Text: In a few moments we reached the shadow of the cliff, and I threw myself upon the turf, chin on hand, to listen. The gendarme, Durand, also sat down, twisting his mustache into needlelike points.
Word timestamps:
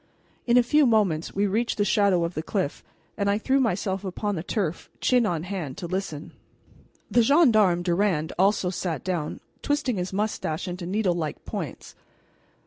In 0.47 0.57
a 0.57 0.63
few 0.63 0.87
moments 0.87 1.35
we 1.35 1.45
reached 1.45 1.77
the 1.77 1.85
shadow 1.85 2.23
of 2.23 2.33
the 2.33 2.41
cliff, 2.41 2.83
and 3.17 3.29
I 3.29 3.37
threw 3.37 3.59
myself 3.59 4.03
upon 4.03 4.33
the 4.35 4.41
turf, 4.41 4.89
chin 4.99 5.27
on 5.27 5.43
hand, 5.43 5.77
to 5.77 5.85
listen. 5.85 6.31
The 7.11 7.21
gendarme, 7.21 7.83
Durand, 7.83 8.33
also 8.39 8.71
sat 8.71 9.03
down, 9.03 9.41
twisting 9.61 9.97
his 9.97 10.11
mustache 10.11 10.67
into 10.67 10.87
needlelike 10.87 11.45
points. 11.45 11.93